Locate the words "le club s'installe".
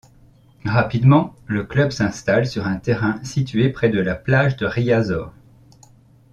1.45-2.47